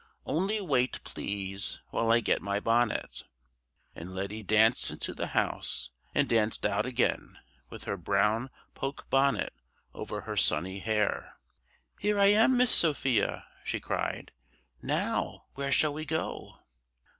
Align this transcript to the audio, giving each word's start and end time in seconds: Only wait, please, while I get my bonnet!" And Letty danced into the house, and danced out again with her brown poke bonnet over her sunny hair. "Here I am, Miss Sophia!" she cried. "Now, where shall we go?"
Only 0.25 0.59
wait, 0.59 0.99
please, 1.03 1.79
while 1.91 2.11
I 2.11 2.21
get 2.21 2.41
my 2.41 2.59
bonnet!" 2.59 3.23
And 3.93 4.15
Letty 4.15 4.41
danced 4.41 4.89
into 4.89 5.13
the 5.13 5.27
house, 5.37 5.91
and 6.15 6.27
danced 6.27 6.65
out 6.65 6.87
again 6.87 7.37
with 7.69 7.83
her 7.83 7.97
brown 7.97 8.49
poke 8.73 9.07
bonnet 9.11 9.53
over 9.93 10.21
her 10.21 10.35
sunny 10.35 10.79
hair. 10.79 11.37
"Here 11.99 12.19
I 12.19 12.29
am, 12.31 12.57
Miss 12.57 12.71
Sophia!" 12.73 13.45
she 13.63 13.79
cried. 13.79 14.31
"Now, 14.81 15.45
where 15.53 15.71
shall 15.71 15.93
we 15.93 16.03
go?" 16.05 16.57